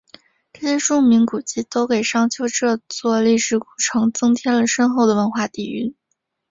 [0.51, 5.93] 这些著名古迹都给商丘这座历史古城增添了深厚的文化底蕴。